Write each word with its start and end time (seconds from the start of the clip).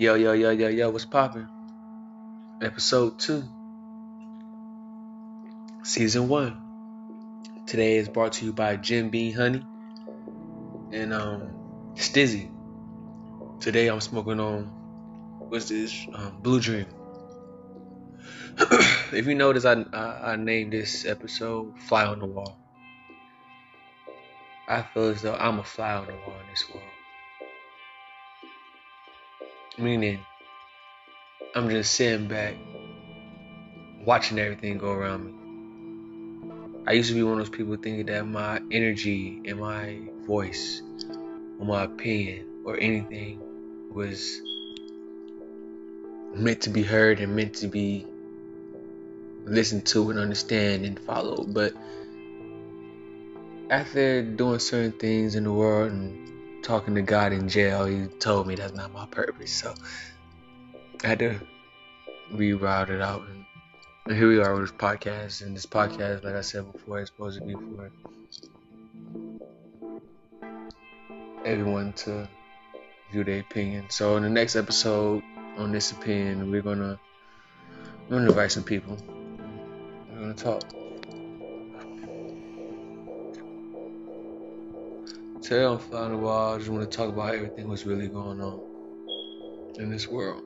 Yo, 0.00 0.14
yo, 0.14 0.32
yo, 0.32 0.48
yo, 0.48 0.68
yo, 0.68 0.88
what's 0.88 1.04
poppin'? 1.04 1.46
Episode 2.62 3.18
2, 3.18 3.44
Season 5.82 6.26
1. 6.26 6.56
Today 7.66 7.98
is 7.98 8.08
brought 8.08 8.32
to 8.32 8.46
you 8.46 8.54
by 8.54 8.76
Jim 8.76 9.10
Beam 9.10 9.34
Honey 9.34 9.62
and 10.90 11.12
um 11.12 11.50
Stizzy. 11.96 12.50
Today 13.60 13.88
I'm 13.88 14.00
smoking 14.00 14.40
on, 14.40 14.64
what's 15.50 15.68
this? 15.68 16.06
Um, 16.14 16.38
Blue 16.40 16.60
Dream. 16.60 16.86
if 19.12 19.26
you 19.26 19.34
notice, 19.34 19.66
I, 19.66 19.84
I, 19.92 20.32
I 20.32 20.36
named 20.36 20.72
this 20.72 21.04
episode 21.04 21.78
Fly 21.78 22.06
on 22.06 22.20
the 22.20 22.26
Wall. 22.26 22.56
I 24.66 24.80
feel 24.80 25.10
as 25.10 25.20
though 25.20 25.34
I'm 25.34 25.58
a 25.58 25.62
fly 25.62 25.92
on 25.92 26.06
the 26.06 26.14
wall 26.14 26.40
in 26.40 26.46
this 26.50 26.64
world. 26.72 26.99
Meaning, 29.80 30.20
I'm 31.54 31.70
just 31.70 31.94
sitting 31.94 32.28
back, 32.28 32.54
watching 34.04 34.38
everything 34.38 34.76
go 34.76 34.92
around 34.92 35.24
me. 35.24 35.32
I 36.86 36.92
used 36.92 37.08
to 37.08 37.14
be 37.14 37.22
one 37.22 37.40
of 37.40 37.46
those 37.46 37.56
people 37.56 37.76
thinking 37.76 38.04
that 38.06 38.26
my 38.26 38.60
energy 38.70 39.40
and 39.46 39.58
my 39.58 39.98
voice 40.26 40.82
or 41.58 41.64
my 41.64 41.84
opinion 41.84 42.62
or 42.66 42.76
anything 42.78 43.40
was 43.90 44.42
meant 46.34 46.60
to 46.62 46.70
be 46.70 46.82
heard 46.82 47.20
and 47.20 47.34
meant 47.34 47.54
to 47.54 47.66
be 47.66 48.04
listened 49.46 49.86
to 49.86 50.10
and 50.10 50.18
understand 50.18 50.84
and 50.84 51.00
followed. 51.00 51.54
But 51.54 51.72
after 53.70 54.20
doing 54.20 54.58
certain 54.58 54.92
things 54.92 55.36
in 55.36 55.44
the 55.44 55.52
world 55.52 55.90
and 55.90 56.29
talking 56.62 56.94
to 56.94 57.02
God 57.02 57.32
in 57.32 57.48
jail, 57.48 57.86
he 57.86 58.06
told 58.06 58.46
me 58.46 58.54
that's 58.54 58.74
not 58.74 58.92
my 58.92 59.06
purpose. 59.06 59.52
So 59.52 59.74
I 61.04 61.08
had 61.08 61.18
to 61.20 61.40
reroute 62.32 62.90
it 62.90 63.00
out. 63.00 63.22
And, 63.22 63.44
here 64.16 64.28
we 64.28 64.40
are 64.40 64.54
with 64.54 64.70
this 64.70 64.72
podcast. 64.72 65.42
And 65.42 65.54
this 65.54 65.66
podcast, 65.66 66.24
like 66.24 66.34
I 66.34 66.40
said 66.40 66.72
before, 66.72 67.00
is 67.00 67.08
supposed 67.08 67.38
to 67.38 67.44
be 67.44 67.54
for 67.54 67.90
everyone 71.44 71.92
to 71.92 72.28
view 73.12 73.24
their 73.24 73.40
opinion. 73.40 73.86
So 73.88 74.16
in 74.16 74.22
the 74.22 74.30
next 74.30 74.56
episode 74.56 75.22
on 75.56 75.72
this 75.72 75.92
opinion, 75.92 76.50
we're 76.50 76.62
gonna 76.62 76.98
we're 78.08 78.18
gonna 78.18 78.30
invite 78.30 78.52
some 78.52 78.64
people. 78.64 78.96
We're 80.12 80.20
gonna 80.20 80.34
talk. 80.34 80.79
Today 85.50 85.64
on 85.64 85.80
Fly 85.80 86.02
on 86.02 86.12
the 86.12 86.16
Wall, 86.16 86.54
I 86.54 86.58
just 86.58 86.70
want 86.70 86.88
to 86.88 86.96
talk 86.96 87.08
about 87.08 87.34
everything 87.34 87.68
that's 87.68 87.84
really 87.84 88.06
going 88.06 88.40
on 88.40 88.60
in 89.80 89.90
this 89.90 90.06
world. 90.06 90.44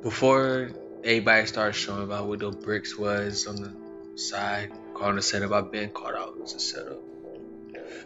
Before 0.00 0.70
everybody 1.02 1.46
started 1.48 1.72
showing 1.72 2.04
about 2.04 2.28
what 2.28 2.38
those 2.38 2.54
bricks 2.54 2.96
was 2.96 3.48
on 3.48 3.56
the 3.56 3.74
side, 4.16 4.70
calling 4.94 5.16
the 5.16 5.22
setup, 5.22 5.50
I've 5.50 5.72
been 5.72 5.90
caught 5.90 6.14
out 6.14 6.38
as 6.40 6.54
a 6.54 6.60
setup. 6.60 7.00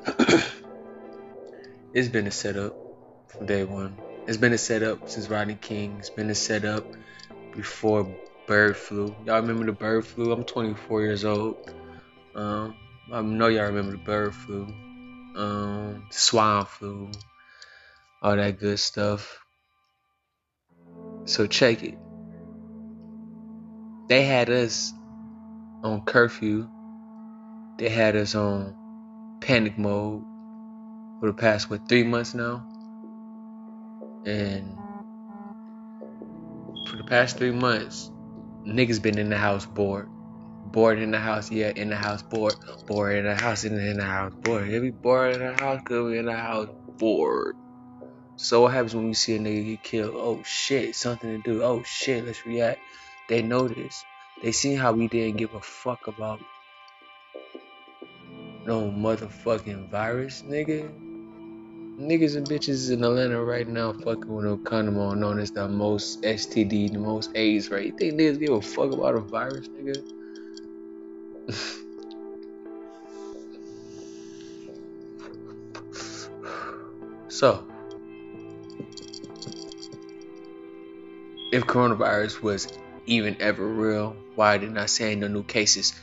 it's 1.93 2.09
been 2.09 2.27
a 2.27 2.31
setup 2.31 2.75
from 3.29 3.45
day 3.45 3.65
one. 3.65 3.99
It's 4.27 4.39
been 4.39 4.55
a 4.55 4.59
setup 4.59 5.11
since 5.11 5.29
Rodney 5.29 5.59
King. 5.61 5.97
It's 5.99 6.09
been 6.09 6.31
a 6.31 6.35
setup 6.35 6.87
before 7.55 8.11
bird 8.47 8.75
flu. 8.75 9.15
Y'all 9.27 9.43
remember 9.43 9.67
the 9.67 9.73
bird 9.73 10.07
flu? 10.07 10.33
I'm 10.33 10.45
24 10.45 11.03
years 11.03 11.27
old. 11.27 11.59
Um, 12.35 12.75
I 13.13 13.21
know 13.21 13.49
y'all 13.49 13.67
remember 13.67 13.93
the 13.93 13.99
bird 13.99 14.35
flu, 14.35 14.67
um, 15.37 16.07
swine 16.11 16.65
flu, 16.65 17.11
all 18.23 18.37
that 18.37 18.59
good 18.59 18.79
stuff. 18.79 19.45
So 21.27 21.47
check 21.47 21.83
it. 21.83 21.99
They 24.09 24.25
had 24.25 24.49
us 24.49 24.93
on 25.83 26.03
curfew. 26.07 26.69
They 27.79 27.91
had 27.91 28.17
us 28.17 28.35
on 28.35 29.39
panic 29.41 29.77
mode 29.77 30.23
for 31.21 31.27
the 31.27 31.35
past 31.35 31.69
what 31.69 31.87
three 31.89 32.05
months 32.05 32.33
now, 32.33 32.67
and 34.25 34.79
for 36.89 36.97
the 36.97 37.05
past 37.05 37.37
three 37.37 37.51
months, 37.51 38.11
niggas 38.67 39.03
been 39.03 39.19
in 39.19 39.29
the 39.29 39.37
house 39.37 39.67
bored 39.67 40.09
bored 40.75 40.99
in 40.99 41.13
the 41.13 41.19
house, 41.21 41.53
yeah, 41.53 41.71
in 41.77 41.89
the 41.89 41.97
house, 41.97 42.21
bored, 42.23 42.57
bored 42.89 43.15
in 43.15 43.25
the 43.25 43.35
house, 43.37 43.63
in 43.63 43.77
the, 43.77 43.91
in 43.91 43.97
the 43.99 44.05
house, 44.05 44.33
bored. 44.43 44.69
If 44.69 44.83
we 44.83 44.91
bored 44.91 45.37
in 45.37 45.39
the 45.39 45.55
house, 45.55 45.81
could 45.87 46.11
be 46.11 46.19
in 46.19 46.27
the 46.27 46.37
house, 46.37 46.69
bored. 46.99 47.55
So 48.37 48.63
what 48.63 48.73
happens 48.73 48.97
when 48.97 49.07
we 49.07 49.15
see 49.15 49.37
a 49.37 49.39
nigga 49.39 49.67
get 49.67 49.83
killed? 49.85 50.15
Oh 50.17 50.43
shit, 50.43 50.97
something 50.97 51.31
to 51.31 51.39
do. 51.39 51.63
Oh 51.63 51.85
shit, 51.85 52.27
let's 52.27 52.45
react. 52.45 52.81
They 53.29 53.41
notice. 53.41 54.05
They 54.43 54.51
seen 54.51 54.77
how 54.77 54.93
we 54.93 55.07
didn't 55.07 55.37
give 55.37 55.55
a 55.55 55.61
fuck 55.61 56.09
about 56.09 56.41
no 58.67 58.91
motherfucking 58.91 59.91
virus, 59.91 60.43
nigga. 60.43 60.91
Niggas 62.01 62.37
and 62.37 62.49
bitches 62.49 62.91
in 62.91 63.05
Atlanta 63.05 63.41
right 63.41 63.69
now 63.69 63.93
fucking 63.93 64.27
with 64.27 64.45
no 64.45 64.57
condom 64.57 64.99
on, 64.99 65.21
known 65.21 65.39
as 65.39 65.53
the 65.53 65.69
most 65.69 66.21
STD, 66.23 66.93
the 66.93 66.99
most 66.99 67.31
AIDS 67.37 67.71
rate. 67.71 67.87
You 67.87 67.97
think 67.97 68.15
niggas 68.15 68.41
give 68.41 68.53
a 68.53 68.61
fuck 68.61 68.91
about 68.91 69.15
a 69.15 69.21
virus, 69.21 69.69
nigga? 69.69 70.24
so, 77.29 77.67
if 81.53 81.65
coronavirus 81.65 82.41
was 82.41 82.67
even 83.07 83.37
ever 83.41 83.67
real, 83.67 84.17
why 84.35 84.59
didn't 84.59 84.79
I 84.79 84.87
say 84.87 85.15
no 85.15 85.29
new 85.29 85.43
cases? 85.43 85.95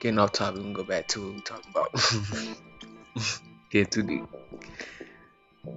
Getting 0.00 0.18
off 0.18 0.32
topic, 0.32 0.64
we 0.64 0.72
go 0.72 0.82
back 0.82 1.08
to 1.08 1.26
what 1.26 1.34
we're 1.34 1.40
talking 1.40 1.70
about. 1.70 1.90
Get 3.70 3.90
too 3.90 4.02
deep. 4.02 4.24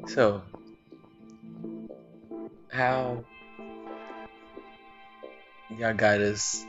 So, 0.07 0.41
how 2.71 3.25
y'all 5.77 5.93
got 5.93 6.21
us 6.21 6.65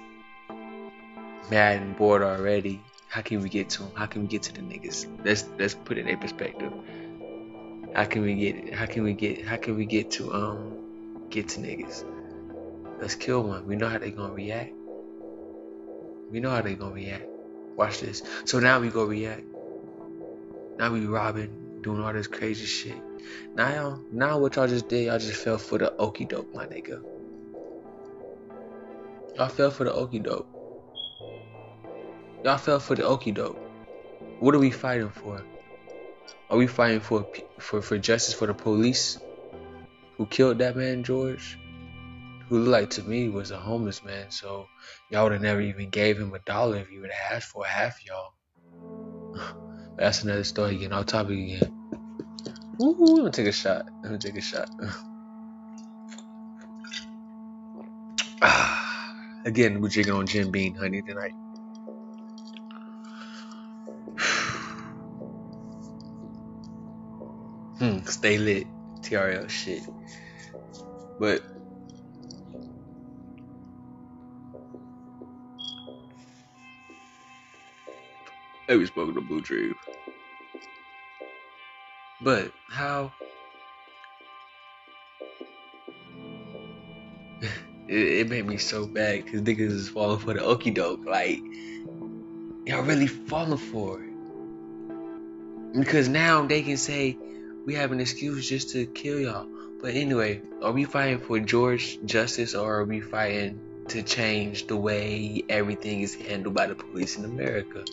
mad 1.50 1.82
and 1.82 1.96
bored 1.96 2.22
already. 2.22 2.80
How 3.08 3.22
can 3.22 3.42
we 3.42 3.48
get 3.48 3.70
to 3.70 3.82
them? 3.82 3.92
How 3.94 4.06
can 4.06 4.22
we 4.22 4.28
get 4.28 4.42
to 4.44 4.52
the 4.52 4.60
niggas? 4.60 5.06
Let's 5.24 5.46
let's 5.58 5.74
put 5.74 5.98
it 5.98 6.06
in 6.06 6.18
perspective. 6.18 6.72
How 7.94 8.04
can 8.04 8.22
we 8.22 8.34
get? 8.34 8.72
How 8.72 8.86
can 8.86 9.02
we 9.02 9.14
get? 9.14 9.44
How 9.44 9.56
can 9.56 9.76
we 9.76 9.84
get 9.84 10.10
to 10.12 10.32
um 10.32 11.26
get 11.28 11.48
to 11.50 11.60
niggas? 11.60 12.04
Let's 13.00 13.14
kill 13.14 13.42
one. 13.42 13.66
We 13.66 13.76
know 13.76 13.88
how 13.88 13.98
they 13.98 14.10
gonna 14.10 14.32
react. 14.32 14.72
We 16.30 16.38
know 16.38 16.50
how 16.50 16.60
they 16.60 16.74
gonna 16.74 16.94
react. 16.94 17.26
Watch 17.76 18.00
this. 18.00 18.22
So 18.44 18.60
now 18.60 18.78
we 18.78 18.88
go 18.88 19.04
react. 19.04 19.44
Now 20.78 20.92
we 20.92 21.04
robbing, 21.06 21.80
doing 21.82 22.02
all 22.02 22.12
this 22.12 22.26
crazy 22.26 22.66
shit. 22.66 22.96
Now, 23.54 24.00
now 24.12 24.38
what 24.38 24.56
y'all 24.56 24.68
just 24.68 24.88
did, 24.88 25.06
y'all 25.06 25.18
just 25.18 25.42
fell 25.42 25.58
for 25.58 25.78
the 25.78 25.94
okey 25.96 26.24
doke, 26.24 26.54
my 26.54 26.66
nigga. 26.66 27.02
Y'all 29.36 29.48
fell 29.48 29.70
for 29.70 29.84
the 29.84 29.92
okey 29.92 30.20
doke. 30.20 30.46
Y'all 32.42 32.56
fell 32.56 32.80
for 32.80 32.94
the 32.94 33.04
okey 33.04 33.32
doke. 33.32 33.58
What 34.38 34.54
are 34.54 34.58
we 34.58 34.70
fighting 34.70 35.10
for? 35.10 35.44
Are 36.48 36.56
we 36.56 36.66
fighting 36.66 37.00
for 37.00 37.28
for 37.58 37.82
for 37.82 37.98
justice 37.98 38.32
for 38.32 38.46
the 38.46 38.54
police 38.54 39.18
who 40.16 40.24
killed 40.26 40.58
that 40.58 40.74
man 40.74 41.04
George? 41.04 41.58
Who 42.48 42.60
looked 42.60 42.70
like 42.70 42.90
to 42.90 43.02
me 43.02 43.28
was 43.28 43.50
a 43.50 43.58
homeless 43.58 44.02
man, 44.02 44.30
so 44.30 44.66
y'all 45.10 45.24
would 45.24 45.32
have 45.32 45.42
never 45.42 45.60
even 45.60 45.90
gave 45.90 46.18
him 46.18 46.32
a 46.32 46.38
dollar 46.40 46.78
if 46.78 46.90
you 46.90 47.02
would 47.02 47.12
have 47.12 47.36
asked 47.36 47.50
for 47.50 47.64
half 47.64 48.00
y'all. 48.06 48.32
That's 49.98 50.22
another 50.22 50.44
story 50.44 50.76
again. 50.76 50.94
Off 50.94 51.06
topic 51.06 51.38
again. 51.38 51.70
Ooh, 52.80 52.96
let 53.16 53.24
me 53.26 53.30
take 53.30 53.48
a 53.48 53.52
shot. 53.52 53.86
Let 54.02 54.12
me 54.12 54.18
take 54.18 54.36
a 54.36 54.40
shot. 54.40 54.70
again, 59.44 59.82
we're 59.82 59.90
drinking 59.90 60.14
on 60.14 60.26
Jim 60.26 60.50
Beam 60.50 60.74
honey 60.74 61.02
tonight. 61.02 61.34
Hmm, 67.80 68.04
stay 68.04 68.36
lit. 68.36 68.66
TRL 69.00 69.48
shit. 69.48 69.82
But 71.18 71.42
I 78.68 78.76
was 78.76 78.88
spoken 78.88 79.14
to 79.14 79.22
Blue 79.22 79.40
Dream. 79.40 79.74
But 82.20 82.52
how 82.68 83.14
it, 87.88 87.96
it, 87.96 88.28
made 88.28 88.44
me 88.44 88.58
so 88.58 88.86
bad 88.86 89.24
because 89.24 89.40
niggas 89.40 89.72
is 89.72 89.88
falling 89.88 90.18
for 90.18 90.34
the 90.34 90.44
okey 90.44 90.70
doke. 90.70 91.06
Like 91.06 91.40
y'all 92.66 92.82
really 92.82 93.06
falling 93.06 93.56
for 93.56 94.02
it. 94.02 94.10
Because 95.80 96.08
now 96.08 96.44
they 96.44 96.60
can 96.60 96.76
say, 96.76 97.16
we 97.70 97.76
have 97.76 97.92
an 97.92 98.00
excuse 98.00 98.48
just 98.48 98.70
to 98.70 98.84
kill 98.84 99.20
y'all. 99.20 99.46
But 99.80 99.94
anyway, 99.94 100.42
are 100.60 100.72
we 100.72 100.82
fighting 100.82 101.20
for 101.20 101.38
George 101.38 102.00
justice 102.04 102.56
or 102.56 102.80
are 102.80 102.84
we 102.84 103.00
fighting 103.00 103.60
to 103.86 104.02
change 104.02 104.66
the 104.66 104.76
way 104.76 105.44
everything 105.48 106.00
is 106.00 106.16
handled 106.16 106.56
by 106.56 106.66
the 106.66 106.74
police 106.74 107.16
in 107.16 107.24
America? 107.24 107.84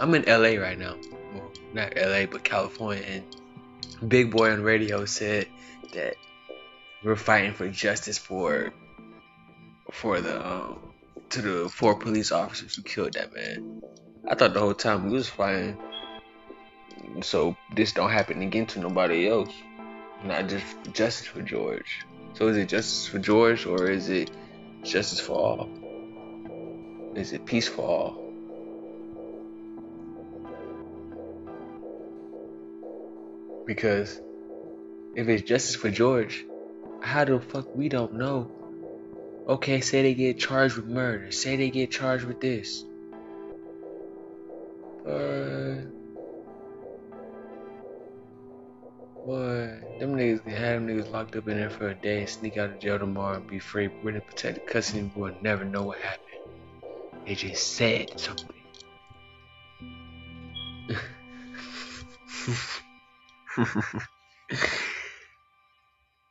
I'm 0.00 0.14
in 0.14 0.22
LA 0.22 0.58
right 0.58 0.78
now. 0.78 0.96
Well, 1.34 1.52
not 1.74 1.94
LA, 1.94 2.24
but 2.24 2.42
California. 2.42 3.04
And 3.06 4.08
Big 4.08 4.30
Boy 4.30 4.50
on 4.50 4.62
radio 4.62 5.04
said 5.04 5.46
that 5.92 6.14
we're 7.04 7.16
fighting 7.16 7.52
for 7.52 7.68
justice 7.68 8.16
for 8.16 8.72
for 9.90 10.22
the 10.22 10.40
um, 10.40 10.78
to 11.28 11.42
the 11.42 11.68
four 11.68 11.96
police 11.96 12.32
officers 12.32 12.76
who 12.76 12.82
killed 12.82 13.12
that 13.12 13.34
man. 13.34 13.82
I 14.26 14.36
thought 14.36 14.54
the 14.54 14.60
whole 14.60 14.72
time 14.72 15.10
we 15.10 15.12
was 15.18 15.28
fighting 15.28 15.76
so 17.22 17.56
this 17.74 17.92
don't 17.92 18.10
happen 18.10 18.42
again 18.42 18.66
to 18.66 18.80
nobody 18.80 19.28
else. 19.28 19.52
Not 20.24 20.48
just 20.48 20.64
justice 20.92 21.26
for 21.26 21.42
George. 21.42 22.04
So 22.34 22.48
is 22.48 22.56
it 22.56 22.68
justice 22.68 23.06
for 23.06 23.18
George 23.18 23.66
or 23.66 23.90
is 23.90 24.08
it 24.08 24.30
justice 24.82 25.20
for 25.20 25.36
all? 25.36 25.68
Is 27.14 27.32
it 27.32 27.44
peace 27.44 27.68
for 27.68 27.82
all? 27.82 28.22
Because 33.66 34.20
if 35.14 35.28
it's 35.28 35.42
justice 35.42 35.76
for 35.76 35.90
George, 35.90 36.44
how 37.00 37.24
the 37.24 37.40
fuck 37.40 37.74
we 37.74 37.88
don't 37.88 38.14
know? 38.14 38.50
Okay, 39.48 39.80
say 39.80 40.02
they 40.02 40.14
get 40.14 40.38
charged 40.38 40.76
with 40.76 40.86
murder. 40.86 41.32
Say 41.32 41.56
they 41.56 41.70
get 41.70 41.90
charged 41.90 42.24
with 42.24 42.40
this. 42.40 42.84
Uh, 45.06 45.51
boy, 49.32 49.80
them 49.98 50.14
niggas 50.14 50.42
can 50.44 50.52
have 50.52 50.74
them 50.74 50.88
niggas 50.88 51.10
locked 51.10 51.34
up 51.36 51.48
in 51.48 51.56
there 51.56 51.70
for 51.70 51.88
a 51.88 51.94
day 51.94 52.18
and 52.20 52.28
sneak 52.28 52.58
out 52.58 52.68
of 52.68 52.78
jail 52.78 52.98
tomorrow 52.98 53.36
and 53.36 53.46
be 53.46 53.58
free. 53.58 53.88
We're 54.02 54.10
in 54.10 54.20
protected 54.20 54.66
custody. 54.66 55.10
We'll 55.14 55.32
never 55.40 55.64
know 55.64 55.84
what 55.84 55.96
happened. 55.98 56.20
They 57.26 57.34
just 57.34 57.76
said 57.76 58.20
something. 58.20 58.48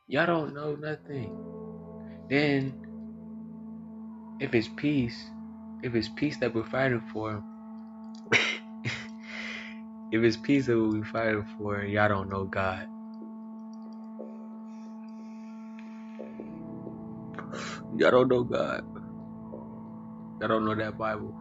Y'all 0.06 0.26
don't 0.26 0.54
know 0.54 0.76
nothing. 0.76 1.36
Then, 2.30 2.86
if 4.38 4.54
it's 4.54 4.68
peace, 4.76 5.20
if 5.82 5.96
it's 5.96 6.08
peace 6.08 6.36
that 6.38 6.54
we're 6.54 6.62
fighting 6.64 7.02
for, 7.12 7.42
if 10.12 10.22
it's 10.22 10.36
peace 10.36 10.66
that 10.66 10.78
we're 10.78 11.04
fighting 11.04 11.46
for, 11.58 11.82
y'all 11.84 12.08
don't 12.08 12.30
know 12.30 12.44
God. 12.44 12.86
Y'all 17.96 18.10
don't 18.10 18.28
know 18.28 18.44
God. 18.44 18.84
Y'all 20.40 20.48
don't 20.48 20.64
know 20.66 20.74
that 20.74 20.98
Bible. 20.98 21.34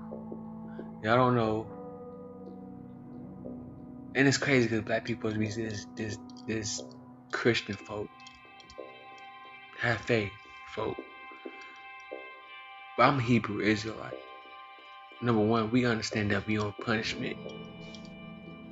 Y'all 1.04 1.18
don't 1.18 1.36
know. 1.36 1.68
And 4.16 4.28
it's 4.28 4.38
crazy 4.38 4.68
because 4.68 4.86
black 4.86 5.06
people 5.06 5.34
be 5.34 5.50
this 5.50 5.86
this 5.96 6.18
this 6.48 6.82
Christian 7.32 7.76
folk. 7.76 8.10
Have 9.80 10.00
faith, 10.00 10.34
folk. 10.76 10.98
But 12.98 13.04
I'm 13.04 13.20
Hebrew 13.20 13.62
Israelite. 13.62 14.14
Number 15.22 15.44
one, 15.44 15.72
we 15.72 15.86
understand 15.86 16.32
that 16.32 16.48
we 16.48 16.58
on 16.58 16.74
punishment 16.86 17.38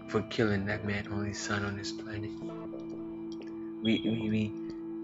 for 0.10 0.24
killing 0.24 0.66
that 0.66 0.86
man 0.86 1.08
only 1.12 1.34
son 1.34 1.64
on 1.64 1.78
this 1.78 1.92
planet. 1.92 2.32
We 3.84 4.02
we 4.04 4.30
we, 4.30 4.54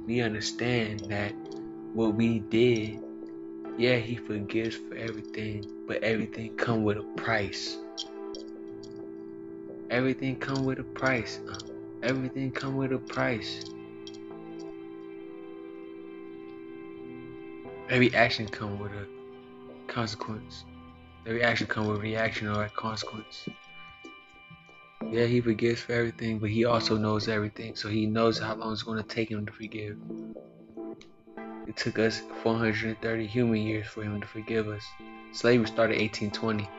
we 0.08 0.22
understand 0.22 1.02
that 1.02 1.34
what 1.94 2.16
we 2.16 2.40
did, 2.40 3.00
yeah, 3.78 3.98
he 3.98 4.16
forgives 4.16 4.76
for 4.76 4.96
everything, 4.96 5.64
but 5.88 6.04
everything 6.04 6.56
come 6.58 6.84
with 6.84 6.98
a 6.98 7.04
price. 7.18 7.78
Everything 9.92 10.36
come 10.38 10.66
with 10.66 10.80
a 10.80 10.84
price. 10.84 11.40
Uh, 11.48 11.60
everything 12.02 12.52
come 12.52 12.76
with 12.76 12.92
a 12.92 12.98
price. 12.98 13.64
Every 17.90 18.14
action 18.16 18.48
come 18.48 18.80
with 18.80 18.92
a 18.92 19.06
consequence. 19.86 20.66
Every 21.28 21.44
action 21.44 21.68
come 21.68 21.88
with 21.88 22.02
reaction 22.02 22.48
or 22.48 22.64
a 22.64 22.70
consequence. 22.70 23.48
Yeah, 25.04 25.26
he 25.26 25.42
forgives 25.42 25.82
for 25.82 25.94
everything, 25.94 26.40
but 26.40 26.50
he 26.50 26.66
also 26.66 26.98
knows 26.98 27.28
everything. 27.28 27.76
So 27.76 27.90
he 27.90 28.06
knows 28.06 28.40
how 28.40 28.56
long 28.56 28.74
it's 28.74 28.84
going 28.84 29.02
to 29.02 29.08
take 29.08 29.30
him 29.30 29.46
to 29.46 29.52
forgive. 29.52 29.98
It 31.68 31.76
took 31.76 32.00
us 32.00 32.22
430 32.44 33.28
human 33.28 33.62
years 33.62 33.88
for 33.88 34.04
him 34.04 34.22
to 34.22 34.28
forgive 34.28 34.68
us. 34.68 34.86
Slavery 35.32 35.68
started 35.68 36.00
1820. 36.00 36.70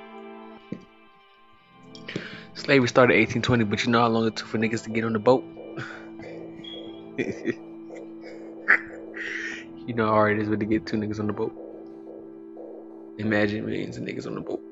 Slavery 2.55 2.89
started 2.89 3.15
1820, 3.15 3.65
but 3.65 3.85
you 3.85 3.93
know 3.93 4.01
how 4.01 4.09
long 4.09 4.27
it 4.27 4.37
took 4.37 4.49
for 4.49 4.59
niggas 4.59 4.85
to 4.85 4.91
get 4.91 5.05
on 5.05 5.13
the 5.13 5.19
boat? 5.19 5.45
you 9.87 9.95
know 9.95 10.07
how 10.07 10.13
hard 10.13 10.39
it 10.39 10.43
is 10.43 10.49
to 10.49 10.57
get 10.57 10.87
two 10.87 10.97
niggas 10.97 11.21
on 11.21 11.27
the 11.27 11.33
boat. 11.33 11.55
Imagine 13.19 13.67
millions 13.67 13.97
of 13.97 14.05
niggas 14.05 14.27
on 14.27 14.35
the 14.35 14.41
boat. 14.41 14.66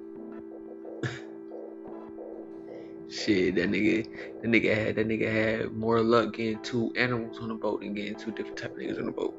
Shit, 3.24 3.54
that 3.54 3.70
nigga, 3.70 4.06
that 4.42 4.48
nigga 4.48 4.76
had 4.76 4.96
that 4.96 5.08
nigga 5.08 5.32
had 5.32 5.72
more 5.72 6.02
luck 6.02 6.34
getting 6.34 6.58
two 6.62 6.92
animals 6.94 7.38
on 7.40 7.48
the 7.48 7.54
boat 7.54 7.80
than 7.80 7.94
getting 7.94 8.16
two 8.16 8.32
different 8.32 8.58
type 8.58 8.72
of 8.72 8.76
niggas 8.76 8.98
on 8.98 9.06
the 9.06 9.12
boat. 9.12 9.34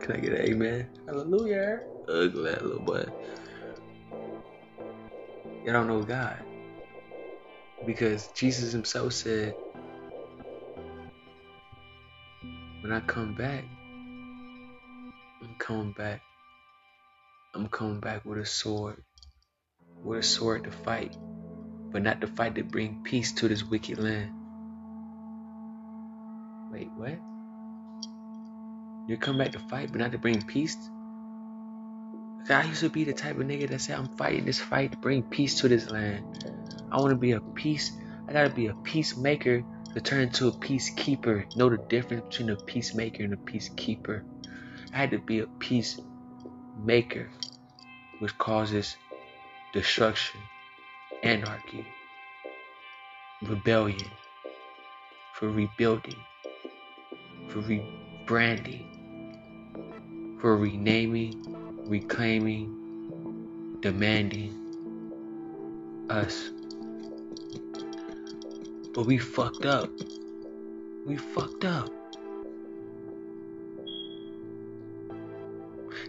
Can 0.00 0.16
I 0.16 0.18
get 0.18 0.34
an 0.34 0.42
amen? 0.42 0.86
Hallelujah. 1.06 1.80
Ugly 2.06 2.50
that 2.50 2.66
little 2.66 2.82
boy. 2.82 3.06
You 5.64 5.72
don't 5.72 5.86
know 5.88 6.02
God. 6.02 6.36
Because 7.86 8.28
Jesus 8.28 8.72
himself 8.72 9.14
said, 9.14 9.54
when 12.82 12.92
I 12.92 13.00
come 13.00 13.32
back, 13.32 13.64
I'm 15.42 15.54
coming 15.58 15.92
back. 15.92 16.20
I'm 17.54 17.68
coming 17.68 18.00
back 18.00 18.26
with 18.26 18.38
a 18.38 18.44
sword 18.44 19.02
with 20.04 20.18
a 20.20 20.22
sword 20.22 20.64
to 20.64 20.70
fight, 20.70 21.16
but 21.90 22.02
not 22.02 22.20
to 22.20 22.26
fight 22.26 22.54
to 22.54 22.62
bring 22.62 23.02
peace 23.02 23.32
to 23.32 23.48
this 23.48 23.64
wicked 23.64 23.98
land. 23.98 24.30
Wait, 26.70 26.90
what? 26.96 27.18
You 29.08 29.16
come 29.16 29.38
back 29.38 29.52
to 29.52 29.58
fight, 29.58 29.90
but 29.90 30.00
not 30.00 30.12
to 30.12 30.18
bring 30.18 30.42
peace? 30.42 30.76
I 32.48 32.64
used 32.64 32.80
to 32.80 32.90
be 32.90 33.04
the 33.04 33.14
type 33.14 33.38
of 33.38 33.46
nigga 33.46 33.70
that 33.70 33.80
said 33.80 33.98
I'm 33.98 34.08
fighting 34.16 34.44
this 34.44 34.60
fight 34.60 34.92
to 34.92 34.98
bring 34.98 35.22
peace 35.22 35.60
to 35.60 35.68
this 35.68 35.90
land. 35.90 36.44
I 36.92 36.98
want 36.98 37.10
to 37.10 37.16
be 37.16 37.32
a 37.32 37.40
peace. 37.40 37.92
I 38.28 38.32
gotta 38.32 38.50
be 38.50 38.66
a 38.66 38.74
peacemaker 38.74 39.64
to 39.94 40.00
turn 40.00 40.22
into 40.22 40.48
a 40.48 40.52
peacekeeper. 40.52 41.56
Know 41.56 41.70
the 41.70 41.78
difference 41.78 42.24
between 42.28 42.50
a 42.50 42.56
peacemaker 42.56 43.22
and 43.22 43.32
a 43.32 43.36
peacekeeper. 43.36 44.24
I 44.92 44.96
had 44.96 45.10
to 45.12 45.18
be 45.18 45.40
a 45.40 45.46
peacemaker, 45.46 47.30
which 48.18 48.36
causes 48.36 48.96
destruction, 49.74 50.40
anarchy, 51.24 51.84
rebellion, 53.42 54.08
for 55.32 55.50
rebuilding, 55.50 56.14
for 57.48 57.60
rebranding, 57.62 58.84
for 60.40 60.56
renaming, 60.56 61.34
reclaiming, 61.88 63.80
demanding 63.80 64.54
us. 66.08 66.50
But 68.94 69.06
we 69.06 69.18
fucked 69.18 69.66
up. 69.66 69.90
We 71.04 71.16
fucked 71.16 71.64
up. 71.64 71.90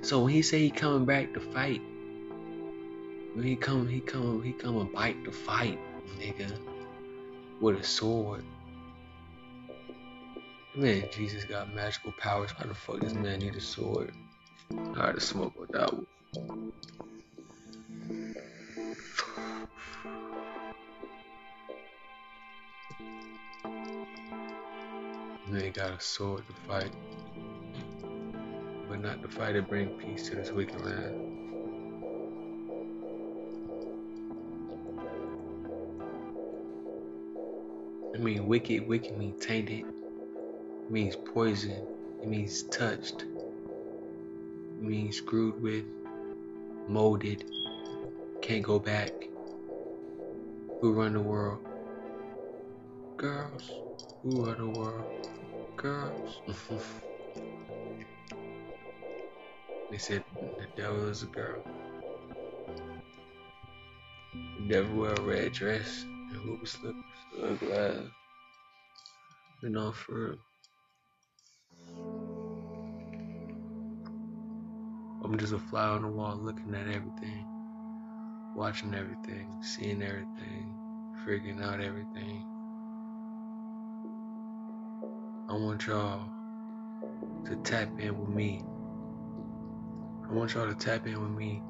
So 0.04 0.24
when 0.24 0.34
he 0.34 0.44
say 0.44 0.60
he 0.60 0.70
coming 0.70 1.06
back 1.06 1.34
to 1.34 1.40
fight, 1.40 1.82
he 3.44 3.56
come, 3.56 3.88
he 3.88 4.00
come, 4.00 4.42
he 4.42 4.54
come 4.54 4.78
and 4.78 4.92
bite 4.94 5.24
the 5.26 5.32
fight, 5.32 5.78
nigga, 6.18 6.58
with 7.60 7.80
a 7.80 7.84
sword. 7.84 8.44
Man, 10.74 11.08
Jesus 11.12 11.44
got 11.44 11.74
magical 11.74 12.14
powers. 12.14 12.52
Why 12.52 12.68
the 12.68 12.74
fuck 12.74 13.02
does 13.02 13.14
man 13.14 13.40
need 13.40 13.56
a 13.56 13.62
sword? 13.62 14.14
I 14.96 15.08
had 15.08 15.16
to 15.16 15.22
smoke 15.22 15.54
that 15.72 15.94
one. 15.94 16.72
Man 25.50 25.62
he 25.62 25.70
got 25.70 25.92
a 25.92 26.00
sword 26.00 26.44
to 26.48 26.54
fight, 26.68 26.92
but 28.90 29.02
not 29.02 29.22
to 29.22 29.28
fight 29.28 29.54
to 29.54 29.62
bring 29.62 29.90
peace 29.90 30.30
to 30.30 30.36
this 30.36 30.52
wicked 30.52 30.84
land. 30.84 31.45
I 38.16 38.18
mean, 38.18 38.48
wicked, 38.48 38.88
wicked 38.88 39.18
means 39.18 39.46
tainted. 39.46 39.82
It 39.82 40.90
means 40.90 41.18
poison. 41.18 41.86
It 42.22 42.30
means 42.30 42.64
touched. 42.64 43.24
It 43.24 44.82
means 44.82 45.18
screwed 45.18 45.62
with, 45.62 45.84
molded, 46.88 47.44
can't 48.42 48.64
go 48.64 48.80
back. 48.80 49.12
Who 50.80 50.94
run 50.94 51.12
the 51.12 51.20
world? 51.20 51.60
Girls. 53.18 53.70
Who 54.24 54.46
run 54.46 54.60
the 54.60 54.80
world? 54.80 55.28
Girls. 55.76 56.40
they 59.92 59.98
said 59.98 60.24
the 60.58 60.68
devil 60.82 61.10
is 61.10 61.24
a 61.24 61.26
girl. 61.26 61.62
The 64.34 64.68
devil 64.70 64.96
wear 64.96 65.12
a 65.12 65.22
red 65.22 65.52
dress 65.52 66.06
Uh, 66.46 66.54
for. 69.92 70.38
I'm 75.24 75.38
just 75.40 75.54
a 75.54 75.60
fly 75.60 75.88
on 75.88 76.04
the 76.04 76.08
wall 76.08 76.38
looking 76.38 76.76
at 76.76 76.88
everything, 76.88 77.48
watching 78.56 78.94
everything, 78.94 79.64
seeing 79.64 80.04
everything, 80.04 80.72
figuring 81.26 81.64
out 81.64 81.82
everything. 81.82 82.46
I 85.50 85.54
want 85.54 85.88
y'all 85.88 86.30
to 87.46 87.56
tap 87.64 87.90
in 88.00 88.20
with 88.20 88.30
me. 88.30 88.62
I 90.30 90.34
want 90.34 90.54
y'all 90.54 90.68
to 90.68 90.76
tap 90.76 91.08
in 91.08 91.20
with 91.20 91.32
me 91.32 91.64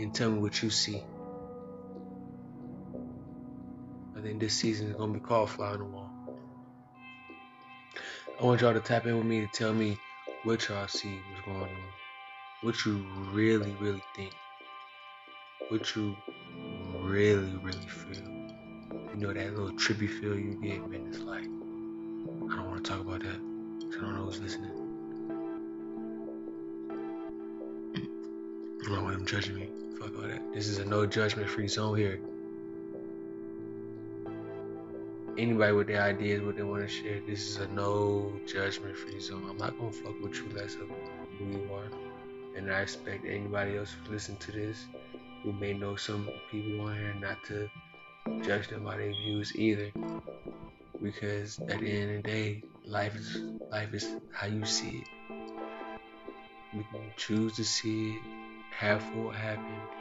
and 0.00 0.12
tell 0.12 0.30
me 0.30 0.40
what 0.40 0.60
you 0.60 0.70
see. 0.70 1.04
I 4.20 4.22
think 4.22 4.40
this 4.40 4.54
season 4.54 4.88
is 4.88 4.96
gonna 4.96 5.14
be 5.14 5.20
called 5.20 5.48
Fly 5.48 5.70
on 5.70 5.78
the 5.78 5.84
Wall. 5.86 6.10
I 8.38 8.44
want 8.44 8.60
y'all 8.60 8.74
to 8.74 8.80
tap 8.80 9.06
in 9.06 9.16
with 9.16 9.26
me 9.26 9.40
to 9.40 9.48
tell 9.48 9.72
me 9.72 9.96
what 10.44 10.68
y'all 10.68 10.86
see, 10.88 11.22
what's 11.30 11.40
going 11.40 11.62
on 11.62 11.90
what 12.62 12.84
you 12.84 13.06
really, 13.32 13.74
really 13.76 14.02
think, 14.14 14.34
what 15.70 15.96
you 15.96 16.14
really, 16.98 17.56
really 17.62 17.88
feel. 17.88 18.28
You 19.14 19.16
know 19.16 19.32
that 19.32 19.56
little 19.56 19.72
trippy 19.72 20.10
feel 20.20 20.38
you 20.38 20.58
get, 20.62 20.86
man. 20.90 21.06
It's 21.08 21.20
like 21.20 21.44
I 21.44 22.56
don't 22.56 22.68
want 22.68 22.84
to 22.84 22.90
talk 22.90 23.00
about 23.00 23.20
that. 23.20 23.28
I 23.28 24.00
don't 24.02 24.16
know 24.16 24.24
who's 24.24 24.40
listening. 24.40 24.70
I 28.84 28.94
don't 28.94 29.04
want 29.04 29.16
them 29.16 29.26
judging 29.26 29.54
me. 29.54 29.70
Fuck 29.98 30.14
all 30.16 30.28
that. 30.28 30.42
This 30.52 30.68
is 30.68 30.78
a 30.78 30.84
no 30.84 31.06
judgment 31.06 31.48
free 31.48 31.68
zone 31.68 31.96
here. 31.96 32.20
Anybody 35.40 35.72
with 35.72 35.86
their 35.86 36.02
ideas, 36.02 36.42
what 36.42 36.56
they 36.56 36.62
want 36.62 36.82
to 36.82 36.88
share, 36.88 37.18
this 37.26 37.40
is 37.48 37.56
a 37.56 37.66
no 37.68 38.30
judgment 38.46 38.94
free 38.94 39.18
zone. 39.20 39.46
I'm 39.48 39.56
not 39.56 39.78
gonna 39.78 39.90
fuck 39.90 40.20
with 40.20 40.34
you 40.34 40.50
less 40.54 40.74
of 40.74 40.90
who 41.38 41.46
you 41.46 41.66
are. 41.72 41.88
And 42.58 42.70
I 42.70 42.82
expect 42.82 43.24
anybody 43.24 43.78
else 43.78 43.90
who 43.90 44.12
listen 44.12 44.36
to 44.36 44.52
this 44.52 44.84
who 45.42 45.54
may 45.54 45.72
know 45.72 45.96
some 45.96 46.28
people 46.50 46.82
on 46.82 46.94
here 46.94 47.14
not 47.18 47.42
to 47.44 47.70
judge 48.42 48.68
them 48.68 48.84
by 48.84 48.98
their 48.98 49.12
views 49.12 49.56
either. 49.56 49.90
Because 51.02 51.58
at 51.60 51.80
the 51.80 51.90
end 51.90 52.18
of 52.18 52.22
the 52.22 52.30
day, 52.30 52.62
life 52.84 53.16
is 53.16 53.38
life 53.70 53.94
is 53.94 54.14
how 54.34 54.46
you 54.46 54.66
see 54.66 54.98
it. 54.98 55.08
You 56.74 56.84
can 56.92 57.00
choose 57.16 57.56
to 57.56 57.64
see 57.64 58.10
it, 58.10 58.22
have 58.72 59.02
what 59.16 59.36
happened. 59.36 59.99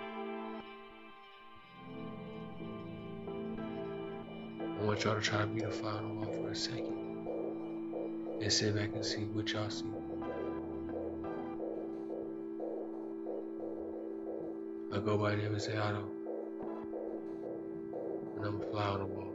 Want 4.90 5.04
y'all 5.04 5.14
to 5.14 5.22
try 5.22 5.42
to 5.42 5.46
be 5.46 5.62
the 5.62 5.70
final 5.70 6.16
one 6.16 6.34
for 6.34 6.50
a 6.50 6.56
second. 6.56 6.98
And 8.42 8.52
sit 8.52 8.76
back 8.76 8.90
and 8.96 9.06
see 9.06 9.22
what 9.22 9.54
y'all 9.54 9.70
see. 9.70 9.86
I 14.92 14.98
go 14.98 15.16
by 15.16 15.36
the 15.36 15.46
I 15.46 15.92
don't. 15.92 16.10
And 18.38 18.46
I'm 18.48 18.60
a 18.60 18.66
fly 18.72 18.86
on 18.86 19.00
the 19.02 19.06
wall. 19.06 19.29